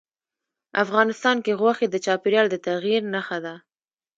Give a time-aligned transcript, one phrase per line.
[0.83, 3.55] افغانستان کې غوښې د چاپېریال د تغیر نښه ده.